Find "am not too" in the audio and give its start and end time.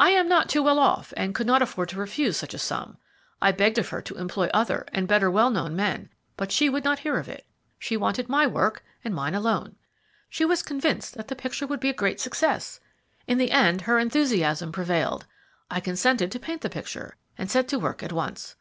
0.10-0.64